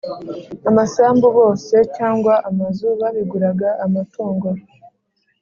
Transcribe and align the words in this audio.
amasambu 0.69 1.27
bose 1.37 1.75
cyangwa 1.97 2.33
amazu 2.49 2.87
babiguraga 2.99 3.69
amatungo 3.85 4.49